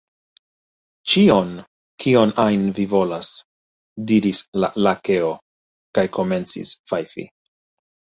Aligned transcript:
"Ĉion, 1.11 1.49
kion 2.03 2.31
ajn 2.43 2.63
vi 2.79 2.85
volas!" 2.93 3.29
diris 4.13 4.39
la 4.63 4.71
Lakeo, 4.87 5.29
kaj 5.99 6.05
komencis 6.19 6.73
fajfi. 6.93 7.27